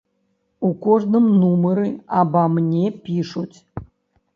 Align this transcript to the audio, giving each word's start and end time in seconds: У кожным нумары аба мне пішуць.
У 0.69 0.71
кожным 0.85 1.29
нумары 1.43 1.93
аба 2.25 2.49
мне 2.59 2.85
пішуць. 3.09 3.53